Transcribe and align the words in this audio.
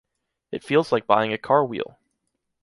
It 0.51 0.63
feels 0.63 0.91
like 0.91 1.05
buying 1.05 1.31
a 1.31 1.37
car 1.37 1.63
wheel. 1.63 1.95